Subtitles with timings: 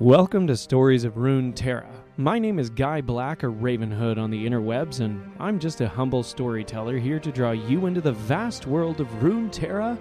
[0.00, 1.86] Welcome to Stories of Runeterra.
[2.16, 6.24] My name is Guy Black or Ravenhood on the interwebs, and I'm just a humble
[6.24, 9.96] storyteller here to draw you into the vast world of Runeterra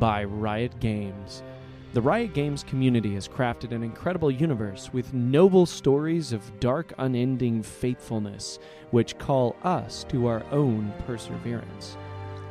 [0.00, 1.44] by Riot Games.
[1.92, 7.62] The Riot Games community has crafted an incredible universe with noble stories of dark, unending
[7.62, 8.58] faithfulness,
[8.90, 11.96] which call us to our own perseverance.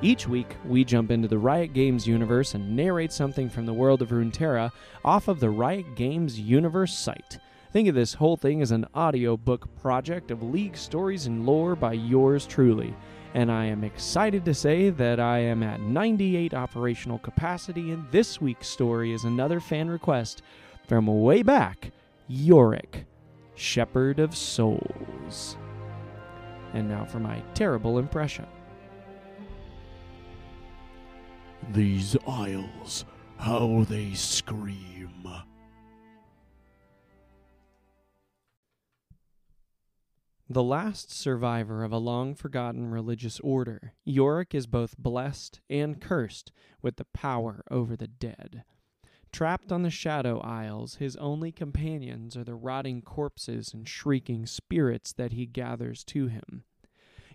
[0.01, 4.01] Each week, we jump into the Riot Games universe and narrate something from the world
[4.01, 4.71] of Runeterra
[5.05, 7.39] off of the Riot Games universe site.
[7.71, 11.93] Think of this whole thing as an audiobook project of League stories and lore by
[11.93, 12.93] yours truly.
[13.33, 18.39] And I am excited to say that I am at 98 operational capacity, and this
[18.39, 20.41] week's story is another fan request
[20.87, 21.91] from way back
[22.27, 23.05] Yorick,
[23.55, 25.57] Shepherd of Souls.
[26.73, 28.45] And now for my terrible impression.
[31.71, 33.05] These isles,
[33.37, 35.27] how they scream.
[40.47, 46.51] The last survivor of a long forgotten religious order, Yorick is both blessed and cursed
[46.83, 48.63] with the power over the dead.
[49.31, 55.11] Trapped on the Shadow Isles, his only companions are the rotting corpses and shrieking spirits
[55.13, 56.63] that he gathers to him.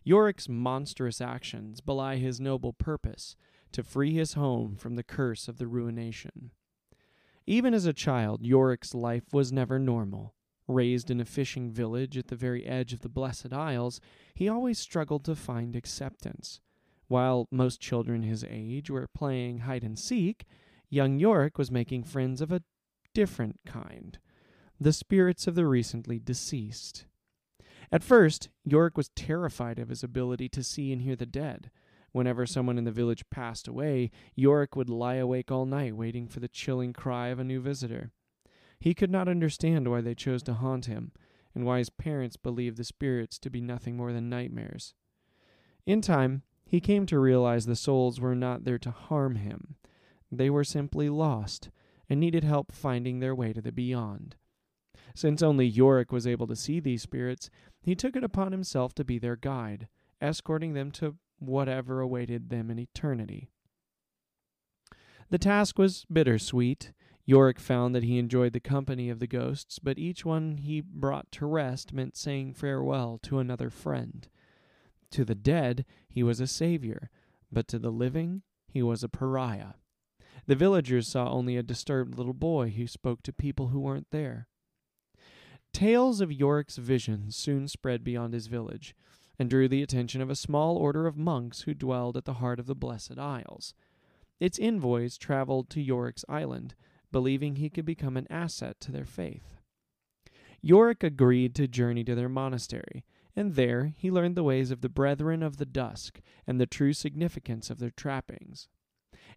[0.04, 3.36] Yorick's monstrous actions belie his noble purpose
[3.72, 6.50] to free his home from the curse of the ruination.
[7.46, 10.34] Even as a child, Yorick's life was never normal.
[10.68, 14.00] Raised in a fishing village at the very edge of the Blessed Isles,
[14.34, 16.60] he always struggled to find acceptance.
[17.08, 20.44] While most children his age were playing hide and seek,
[20.88, 22.62] young Yorick was making friends of a
[23.14, 24.18] different kind
[24.80, 27.04] the spirits of the recently deceased.
[27.92, 31.70] At first, Yorick was terrified of his ability to see and hear the dead.
[32.12, 36.41] Whenever someone in the village passed away, Yorick would lie awake all night waiting for
[36.41, 38.11] the chilling cry of a new visitor.
[38.78, 41.12] He could not understand why they chose to haunt him,
[41.55, 44.94] and why his parents believed the spirits to be nothing more than nightmares.
[45.87, 49.76] In time, he came to realize the souls were not there to harm him.
[50.31, 51.70] They were simply lost
[52.09, 54.37] and needed help finding their way to the beyond.
[55.15, 57.50] Since only Yorick was able to see these spirits,
[57.82, 59.88] he took it upon himself to be their guide,
[60.20, 63.50] escorting them to whatever awaited them in eternity.
[65.30, 66.92] The task was bittersweet.
[67.24, 71.30] Yorick found that he enjoyed the company of the ghosts, but each one he brought
[71.32, 74.28] to rest meant saying farewell to another friend.
[75.12, 77.10] To the dead, he was a savior,
[77.52, 79.74] but to the living, he was a pariah.
[80.46, 84.48] The villagers saw only a disturbed little boy who spoke to people who weren't there.
[85.72, 88.96] Tales of Yorick's visions soon spread beyond his village,
[89.40, 92.60] and drew the attention of a small order of monks who dwelled at the heart
[92.60, 93.72] of the Blessed Isles.
[94.38, 96.74] Its envoys traveled to Yorick's island,
[97.10, 99.56] believing he could become an asset to their faith.
[100.60, 103.02] Yorick agreed to journey to their monastery,
[103.34, 106.92] and there he learned the ways of the Brethren of the Dusk and the true
[106.92, 108.68] significance of their trappings.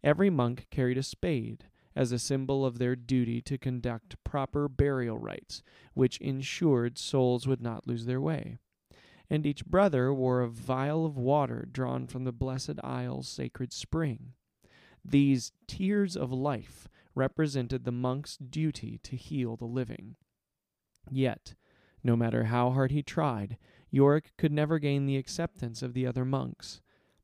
[0.04, 5.18] Every monk carried a spade, as a symbol of their duty to conduct proper burial
[5.18, 8.58] rites, which ensured souls would not lose their way.
[9.30, 14.34] And each brother wore a vial of water drawn from the Blessed Isle's sacred spring.
[15.04, 20.16] These tears of life represented the monk's duty to heal the living.
[21.10, 21.56] Yet,
[22.04, 23.58] no matter how hard he tried,
[23.92, 26.82] Yorick could never gain the acceptance of the other monks.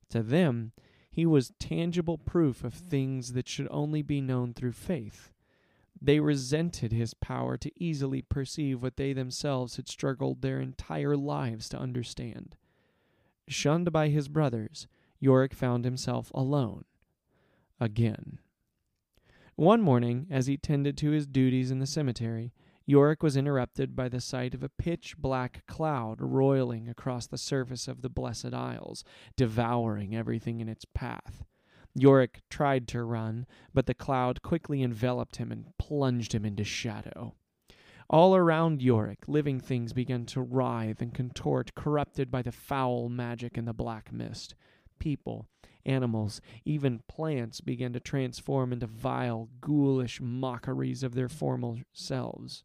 [0.10, 0.72] To them,
[1.12, 5.32] he was tangible proof of things that should only be known through faith.
[6.02, 11.68] They resented his power to easily perceive what they themselves had struggled their entire lives
[11.70, 12.56] to understand.
[13.48, 14.88] Shunned by his brothers,
[15.20, 16.86] Yorick found himself alone.
[17.80, 18.40] Again.
[19.56, 22.54] One morning, as he tended to his duties in the cemetery,
[22.86, 27.88] Yorick was interrupted by the sight of a pitch black cloud roiling across the surface
[27.88, 29.04] of the Blessed Isles,
[29.36, 31.44] devouring everything in its path.
[31.96, 37.36] Yorick tried to run, but the cloud quickly enveloped him and plunged him into shadow.
[38.10, 43.58] All around Yorick, living things began to writhe and contort, corrupted by the foul magic
[43.58, 44.56] in the black mist.
[44.98, 45.48] People,
[45.86, 52.64] animals, even plants began to transform into vile, ghoulish mockeries of their former selves.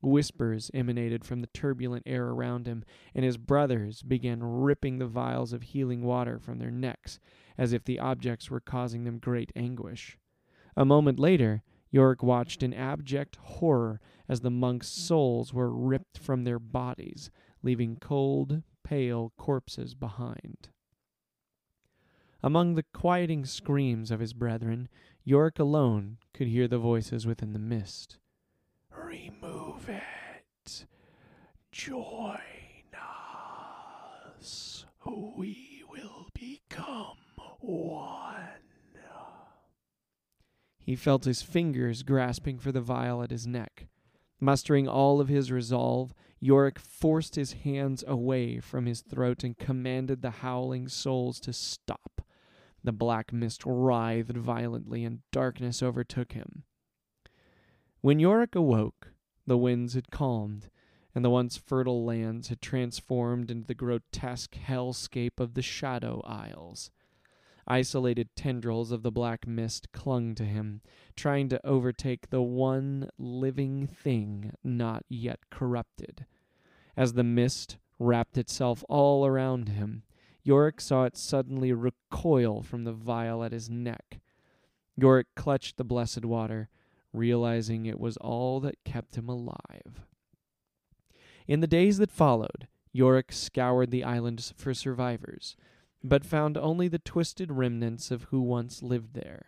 [0.00, 2.84] Whispers emanated from the turbulent air around him,
[3.14, 7.18] and his brothers began ripping the vials of healing water from their necks,
[7.58, 10.16] as if the objects were causing them great anguish.
[10.76, 16.44] A moment later, Yorick watched in abject horror as the monks' souls were ripped from
[16.44, 17.30] their bodies,
[17.62, 20.68] leaving cold, pale corpses behind.
[22.42, 24.88] Among the quieting screams of his brethren,
[25.24, 28.18] Yorick alone could hear the voices within the mist.
[28.96, 30.86] Remove it.
[31.72, 32.38] Join
[34.40, 34.84] us.
[35.04, 37.16] We will become
[37.60, 38.48] one.
[40.78, 43.88] He felt his fingers grasping for the vial at his neck.
[44.40, 50.22] Mustering all of his resolve, Yorick forced his hands away from his throat and commanded
[50.22, 52.22] the howling souls to stop.
[52.82, 56.62] The black mist writhed violently and darkness overtook him.
[58.00, 59.12] When Yorick awoke,
[59.46, 60.70] the winds had calmed,
[61.14, 66.90] and the once fertile lands had transformed into the grotesque hellscape of the Shadow Isles.
[67.70, 70.80] Isolated tendrils of the black mist clung to him,
[71.14, 76.24] trying to overtake the one living thing not yet corrupted.
[76.96, 80.02] As the mist wrapped itself all around him,
[80.42, 84.20] Yorick saw it suddenly recoil from the vial at his neck.
[84.96, 86.70] Yorick clutched the blessed water,
[87.12, 90.06] realizing it was all that kept him alive.
[91.46, 95.54] In the days that followed, Yorick scoured the islands for survivors,
[96.02, 99.46] but found only the twisted remnants of who once lived there.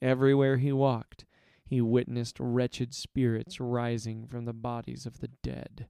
[0.00, 1.24] Everywhere he walked,
[1.64, 5.88] he witnessed wretched spirits rising from the bodies of the dead.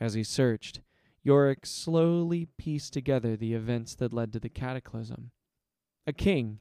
[0.00, 0.80] As he searched,
[1.22, 5.30] Yorick slowly pieced together the events that led to the cataclysm.
[6.06, 6.60] A king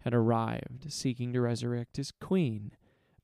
[0.00, 2.72] had arrived seeking to resurrect his queen,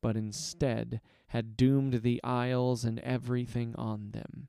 [0.01, 4.49] but instead had doomed the isles and everything on them.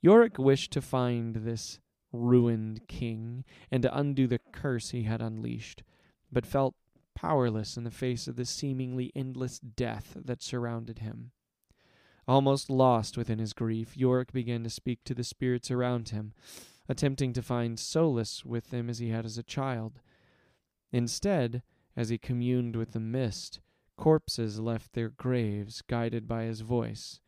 [0.00, 1.78] Yorick wished to find this
[2.14, 5.82] ruined king and to undo the curse he had unleashed,
[6.32, 6.74] but felt
[7.14, 11.32] powerless in the face of the seemingly endless death that surrounded him.
[12.26, 16.32] Almost lost within his grief, Yorick began to speak to the spirits around him,
[16.88, 20.00] attempting to find solace with them as he had as a child.
[20.92, 21.62] Instead,
[21.96, 23.60] as he communed with the mist,
[23.96, 27.20] corpses left their graves, guided by his voice.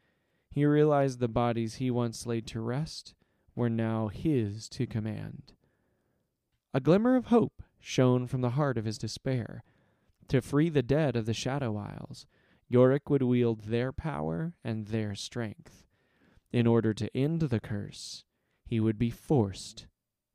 [0.50, 3.14] He realized the bodies he once laid to rest
[3.56, 5.54] were now his to command.
[6.72, 9.64] A glimmer of hope shone from the heart of his despair.
[10.28, 12.26] To free the dead of the Shadow Isles,
[12.68, 15.84] Yorick would wield their power and their strength.
[16.52, 18.24] In order to end the curse,
[18.64, 19.86] he would be forced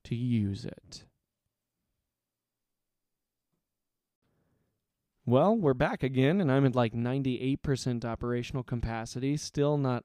[0.05, 1.05] to use it.
[5.25, 9.37] Well, we're back again, and I'm at like 98% operational capacity.
[9.37, 10.03] Still not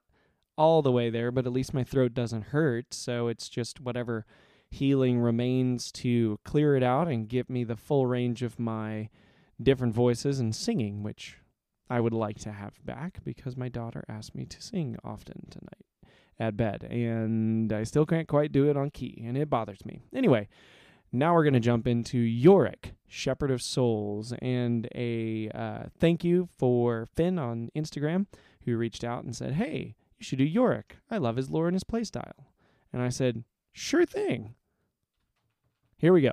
[0.56, 2.94] all the way there, but at least my throat doesn't hurt.
[2.94, 4.26] So it's just whatever
[4.70, 9.08] healing remains to clear it out and give me the full range of my
[9.62, 11.38] different voices and singing, which
[11.88, 16.12] I would like to have back because my daughter asked me to sing often tonight
[16.38, 20.00] at bed, and I still can't quite do it on key, and it bothers me.
[20.14, 20.48] Anyway,
[21.12, 26.48] now we're going to jump into Yorick, Shepherd of Souls, and a uh, thank you
[26.58, 28.26] for Finn on Instagram
[28.64, 30.96] who reached out and said, Hey, you should do Yorick.
[31.10, 32.46] I love his lore and his playstyle.
[32.92, 34.54] And I said, Sure thing.
[35.96, 36.32] Here we go.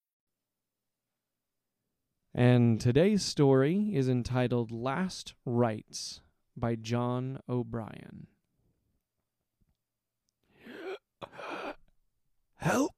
[2.33, 6.21] And today's story is entitled Last Rites
[6.55, 8.27] by John O'Brien.
[12.55, 12.91] Help!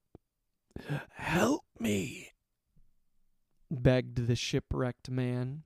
[1.11, 2.29] Help me!
[3.71, 5.63] begged the shipwrecked man.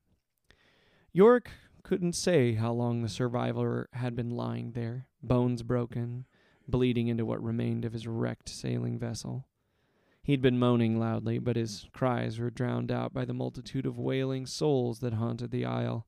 [1.11, 1.49] Yorick
[1.83, 6.25] couldn't say how long the survivor had been lying there, bones broken,
[6.69, 9.45] bleeding into what remained of his wrecked sailing vessel.
[10.27, 14.45] He'd been moaning loudly, but his cries were drowned out by the multitude of wailing
[14.45, 16.05] souls that haunted the isle.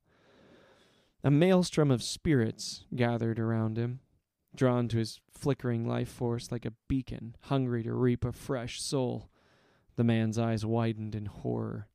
[1.24, 4.00] A maelstrom of spirits gathered around him,
[4.54, 9.30] drawn to his flickering life force like a beacon, hungry to reap a fresh soul.
[9.96, 11.88] The man's eyes widened in horror.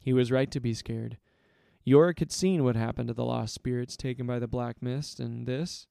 [0.00, 1.18] He was right to be scared.
[1.84, 5.46] Yorick had seen what happened to the lost spirits taken by the black mist, and
[5.46, 5.86] this?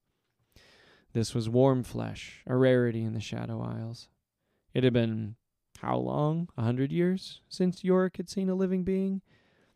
[1.12, 4.08] This was warm flesh, a rarity in the Shadow Isles.
[4.74, 5.36] It had been
[5.78, 6.48] how long?
[6.56, 9.22] A hundred years since Yorick had seen a living being?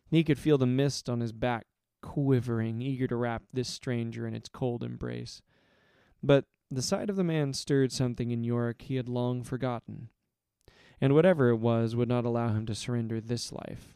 [0.09, 1.65] He could feel the mist on his back
[2.01, 5.41] quivering, eager to wrap this stranger in its cold embrace.
[6.21, 10.09] But the sight of the man stirred something in Yorick he had long forgotten,
[10.99, 13.95] and whatever it was would not allow him to surrender this life.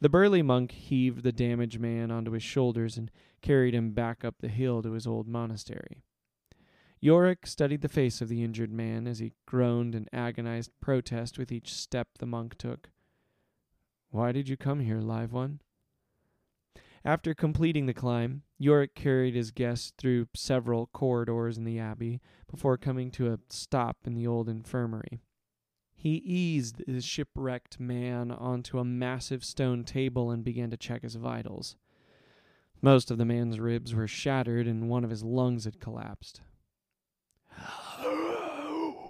[0.00, 3.10] The burly monk heaved the damaged man onto his shoulders and
[3.42, 6.02] carried him back up the hill to his old monastery.
[7.02, 11.50] Yorick studied the face of the injured man as he groaned in agonized protest with
[11.50, 12.90] each step the monk took.
[14.10, 15.60] Why did you come here, live one?
[17.02, 22.76] After completing the climb, Yorick carried his guest through several corridors in the abbey before
[22.76, 25.22] coming to a stop in the old infirmary.
[25.94, 31.14] He eased the shipwrecked man onto a massive stone table and began to check his
[31.14, 31.76] vitals.
[32.82, 36.42] Most of the man's ribs were shattered and one of his lungs had collapsed.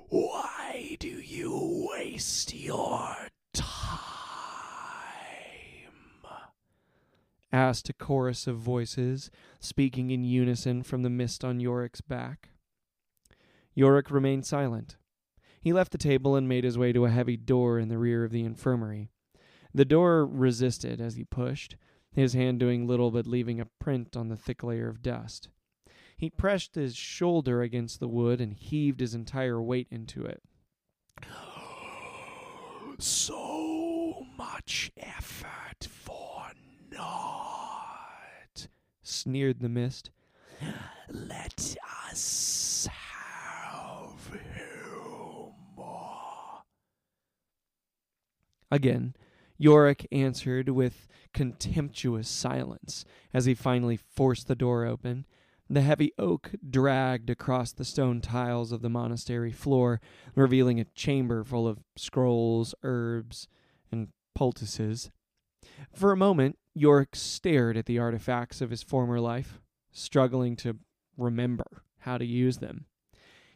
[0.08, 3.98] Why do you waste your time?
[7.52, 12.50] asked a chorus of voices, speaking in unison from the mist on Yorick's back.
[13.74, 14.96] Yorick remained silent.
[15.60, 18.24] He left the table and made his way to a heavy door in the rear
[18.24, 19.10] of the infirmary.
[19.74, 21.76] The door resisted as he pushed,
[22.12, 25.48] his hand doing little but leaving a print on the thick layer of dust.
[26.20, 30.42] He pressed his shoulder against the wood and heaved his entire weight into it.
[32.98, 36.50] So much effort for
[36.92, 38.68] naught.
[39.02, 40.10] Sneered the mist.
[41.08, 41.76] Let
[42.10, 45.54] us have him.
[48.70, 49.14] Again,
[49.56, 55.24] Yorick answered with contemptuous silence as he finally forced the door open.
[55.72, 60.00] The heavy oak dragged across the stone tiles of the monastery floor,
[60.34, 63.46] revealing a chamber full of scrolls, herbs,
[63.92, 65.12] and poultices.
[65.94, 69.60] For a moment, Yorick stared at the artifacts of his former life,
[69.92, 70.78] struggling to
[71.16, 72.86] remember how to use them.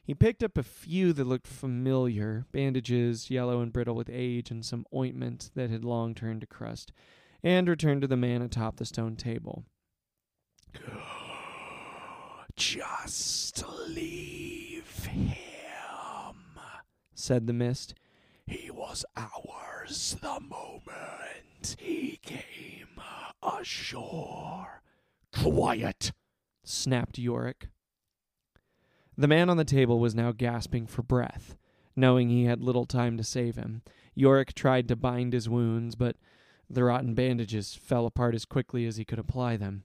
[0.04, 4.64] He picked up a few that looked familiar bandages, yellow and brittle with age, and
[4.64, 6.92] some ointment that had long turned to crust,
[7.42, 9.64] and returned to the man atop the stone table.
[12.56, 15.36] Just leave him.
[17.14, 17.94] Said the mist.
[18.46, 23.00] He was ours the moment he came
[23.42, 24.82] ashore.
[25.32, 26.12] Quiet!
[26.62, 27.68] snapped Yorick.
[29.16, 31.56] The man on the table was now gasping for breath.
[31.96, 33.82] Knowing he had little time to save him,
[34.14, 36.16] Yorick tried to bind his wounds, but
[36.68, 39.84] the rotten bandages fell apart as quickly as he could apply them.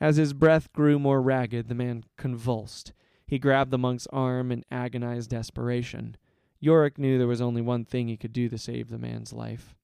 [0.00, 2.92] As his breath grew more ragged, the man convulsed.
[3.26, 6.16] He grabbed the monk's arm in agonized desperation.
[6.58, 9.74] Yorick knew there was only one thing he could do to save the man's life.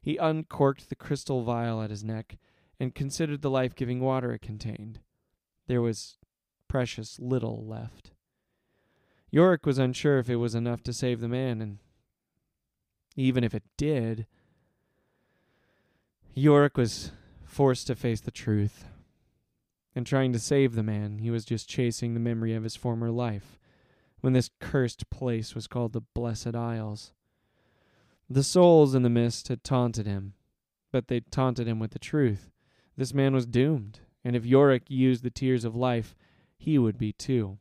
[0.00, 2.38] He uncorked the crystal vial at his neck
[2.80, 5.00] and considered the life giving water it contained.
[5.66, 6.18] There was
[6.68, 8.12] precious little left.
[9.30, 11.78] Yorick was unsure if it was enough to save the man, and
[13.16, 14.26] even if it did,
[16.34, 17.12] Yorick was
[17.44, 18.84] forced to face the truth.
[19.94, 23.10] In trying to save the man, he was just chasing the memory of his former
[23.10, 23.58] life,
[24.20, 27.12] when this cursed place was called the Blessed Isles.
[28.30, 30.34] The souls in the mist had taunted him,
[30.92, 32.50] but they taunted him with the truth.
[32.96, 36.14] This man was doomed, and if Yorick used the tears of life,
[36.58, 37.58] he would be too.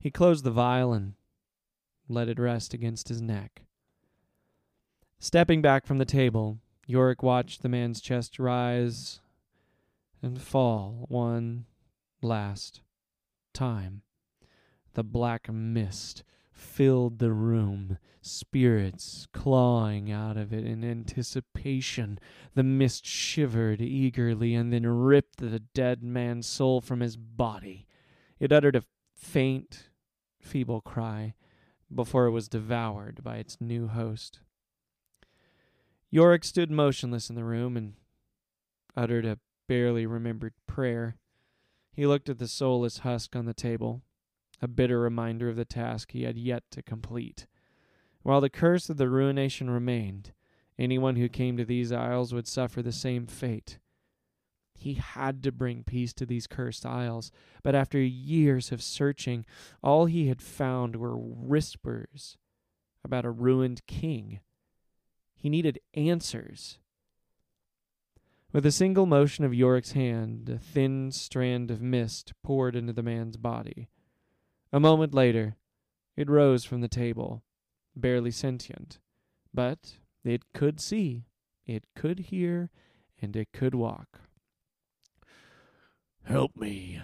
[0.00, 1.14] He closed the vial and
[2.08, 3.62] let it rest against his neck.
[5.18, 9.20] Stepping back from the table, Yorick watched the man's chest rise
[10.24, 11.66] and fall one
[12.22, 12.80] last
[13.52, 14.00] time.
[14.94, 22.18] The black mist filled the room, spirits clawing out of it in anticipation.
[22.54, 27.86] The mist shivered eagerly and then ripped the dead man's soul from his body.
[28.40, 29.90] It uttered a faint,
[30.40, 31.34] feeble cry
[31.94, 34.40] before it was devoured by its new host.
[36.10, 37.94] Yorick stood motionless in the room and
[38.96, 41.16] uttered a barely remembered prayer.
[41.92, 44.02] He looked at the soulless husk on the table,
[44.60, 47.46] a bitter reminder of the task he had yet to complete.
[48.22, 50.32] While the curse of the ruination remained,
[50.78, 53.78] anyone who came to these isles would suffer the same fate.
[54.74, 57.30] He had to bring peace to these cursed isles,
[57.62, 59.46] but after years of searching,
[59.82, 62.36] all he had found were whispers
[63.04, 64.40] about a ruined king.
[65.36, 66.78] He needed answers.
[68.54, 73.02] With a single motion of Yorick's hand, a thin strand of mist poured into the
[73.02, 73.88] man's body.
[74.72, 75.56] A moment later,
[76.16, 77.42] it rose from the table,
[77.96, 79.00] barely sentient,
[79.52, 81.24] but it could see,
[81.66, 82.70] it could hear,
[83.20, 84.20] and it could walk.
[86.22, 87.02] Help me,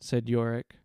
[0.00, 0.76] said Yorick.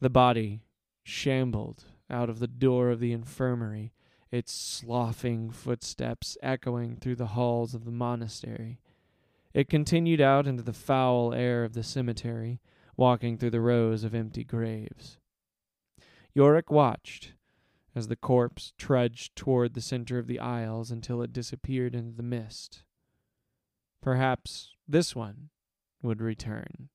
[0.00, 0.64] The body
[1.04, 3.92] shambled out of the door of the infirmary
[4.30, 8.80] its sloughing footsteps echoing through the halls of the monastery.
[9.54, 12.60] It continued out into the foul air of the cemetery,
[12.96, 15.18] walking through the rows of empty graves.
[16.34, 17.32] Yorick watched
[17.94, 22.22] as the corpse trudged toward the center of the isles until it disappeared into the
[22.22, 22.84] mist.
[24.02, 25.48] Perhaps this one
[26.02, 26.90] would return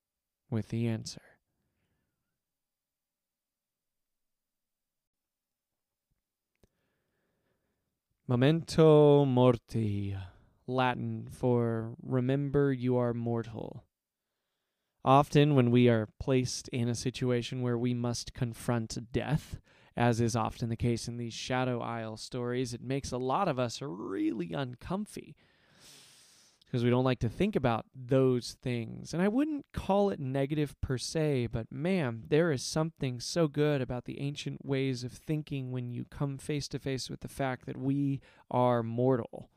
[0.48, 1.31] with the answer.
[8.32, 10.16] Memento morti,
[10.66, 13.84] Latin for remember you are mortal.
[15.04, 19.60] Often, when we are placed in a situation where we must confront death,
[19.98, 23.58] as is often the case in these Shadow Isle stories, it makes a lot of
[23.58, 25.36] us really uncomfy
[26.72, 29.12] because we don't like to think about those things.
[29.12, 33.82] And I wouldn't call it negative per se, but man, there is something so good
[33.82, 37.66] about the ancient ways of thinking when you come face to face with the fact
[37.66, 39.50] that we are mortal.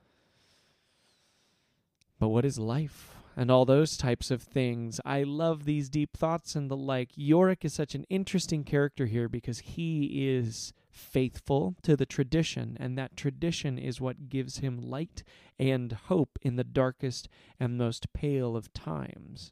[2.19, 3.15] But what is life?
[3.37, 4.99] And all those types of things.
[5.05, 7.11] I love these deep thoughts and the like.
[7.15, 12.97] Yorick is such an interesting character here because he is faithful to the tradition, and
[12.97, 15.23] that tradition is what gives him light
[15.59, 17.27] and hope in the darkest
[17.59, 19.51] and most pale of times.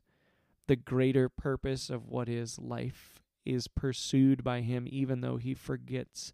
[0.67, 6.33] The greater purpose of what is life is pursued by him, even though he forgets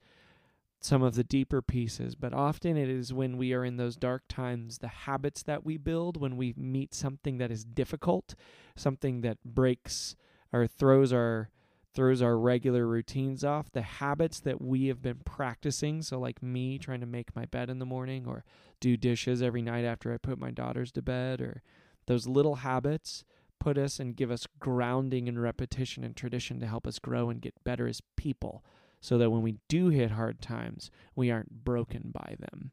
[0.79, 2.15] some of the deeper pieces.
[2.15, 5.77] But often it is when we are in those dark times, the habits that we
[5.77, 8.35] build, when we meet something that is difficult,
[8.75, 10.15] something that breaks
[10.53, 11.49] or throws our
[11.93, 16.01] throws our regular routines off, the habits that we have been practicing.
[16.01, 18.43] So, like me trying to make my bed in the morning or
[18.79, 21.61] do dishes every night after I put my daughters to bed, or
[22.07, 23.23] those little habits
[23.59, 27.41] put us and give us grounding and repetition and tradition to help us grow and
[27.41, 28.63] get better as people
[29.01, 32.71] so that when we do hit hard times, we aren't broken by them.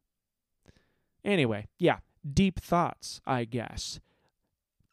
[1.25, 1.99] Anyway, yeah,
[2.32, 4.00] deep thoughts, I guess.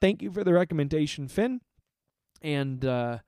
[0.02, 1.62] Thank you for the recommendation, Finn.
[2.42, 3.20] And, uh,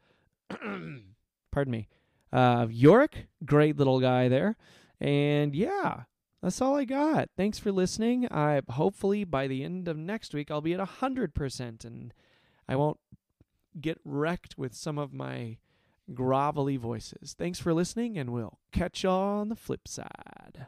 [1.52, 1.88] pardon me,
[2.32, 4.58] uh, Yorick, great little guy there.
[5.00, 6.04] And yeah,
[6.42, 7.30] that's all I got.
[7.36, 8.28] Thanks for listening.
[8.32, 12.14] I hopefully by the end of next week I'll be at hundred percent, and
[12.68, 13.00] I won't
[13.80, 15.58] get wrecked with some of my
[16.14, 17.36] grovelly voices.
[17.38, 20.68] Thanks for listening, and we'll catch y'all on the flip side.